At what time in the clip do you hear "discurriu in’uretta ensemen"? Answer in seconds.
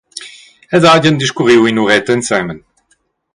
1.23-2.63